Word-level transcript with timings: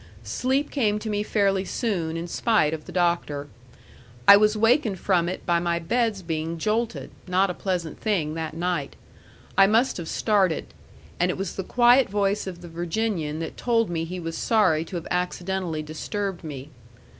Sleep 0.23 0.71
came 0.71 0.97
to 0.97 1.11
me 1.11 1.21
fairly 1.21 1.63
soon, 1.63 2.17
in 2.17 2.27
spite 2.27 2.73
of 2.73 2.85
the 2.85 2.91
Doctor. 2.91 3.47
I 4.27 4.35
was 4.35 4.57
wakened 4.57 4.97
from 4.97 5.29
it 5.29 5.45
by 5.45 5.59
my 5.59 5.77
bed's 5.77 6.23
being 6.23 6.57
jolted 6.57 7.11
not 7.27 7.51
a 7.51 7.53
pleasant 7.53 7.99
thing 8.01 8.33
that 8.33 8.55
night. 8.55 8.95
I 9.59 9.67
must 9.67 9.97
have 9.97 10.09
started. 10.09 10.73
And 11.19 11.29
it 11.29 11.37
was 11.37 11.55
the 11.55 11.63
quiet 11.63 12.09
voice 12.09 12.47
of 12.47 12.61
the 12.61 12.67
Virginian 12.67 13.37
that 13.41 13.57
told 13.57 13.91
me 13.91 14.03
he 14.03 14.19
was 14.19 14.35
sorry 14.35 14.83
to 14.85 14.95
have 14.95 15.07
accidentally 15.11 15.83
disturbed 15.83 16.43
me. 16.43 16.71